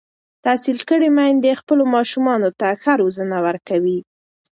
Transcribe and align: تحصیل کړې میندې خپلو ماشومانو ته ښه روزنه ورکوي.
تحصیل 0.45 0.79
کړې 0.89 1.09
میندې 1.17 1.59
خپلو 1.61 1.83
ماشومانو 1.95 2.49
ته 2.59 2.67
ښه 2.81 2.93
روزنه 3.01 3.37
ورکوي. 3.47 3.99